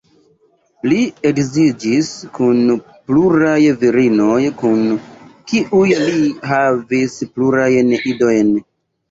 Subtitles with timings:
[0.91, 0.95] Li
[1.31, 2.71] edziĝis kun
[3.09, 4.81] pluraj virinoj kun
[5.53, 8.53] kiuj li havis plurajn idojn.